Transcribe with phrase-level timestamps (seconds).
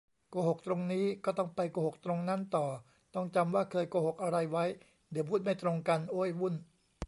[0.29, 2.67] โกหกตรงนี้ ก็ต้องไปโกหกตรงนั้นต่อ
[3.15, 4.65] ต้องจำว่าเคยโกหกอะไรไว้
[5.11, 6.53] เดี๋ยวพูดไม่ตรงกัน โอ๊ย วุ่น